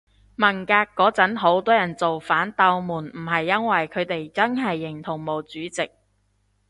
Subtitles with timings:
[0.37, 5.91] 文革嗰陣好多人造反鬥人唔係因爲佢哋真係認同毛主席